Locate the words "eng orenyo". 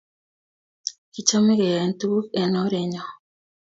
2.39-3.03